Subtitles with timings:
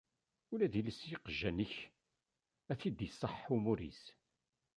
[0.53, 1.75] Ula d iles n yiqjan-ik
[2.71, 4.03] ad t-id-iṣaḥ umur-is.